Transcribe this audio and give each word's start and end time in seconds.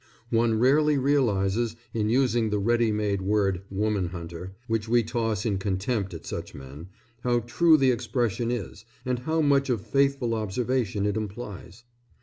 One 0.31 0.57
rarely 0.57 0.97
realizes, 0.97 1.75
in 1.93 2.09
using 2.09 2.49
the 2.49 2.57
ready 2.57 2.91
made 2.91 3.21
word 3.21 3.61
"woman 3.69 4.07
hunter," 4.09 4.55
which 4.65 4.89
we 4.89 5.03
toss 5.03 5.45
in 5.45 5.59
contempt 5.59 6.11
at 6.15 6.25
such 6.25 6.55
men, 6.55 6.87
how 7.23 7.41
true 7.41 7.77
the 7.77 7.91
expression 7.91 8.49
is 8.49 8.83
and 9.05 9.19
how 9.19 9.41
much 9.41 9.69
of 9.69 9.85
faithful 9.85 10.33
observation 10.33 11.05
it 11.05 11.15
implies. 11.17 11.83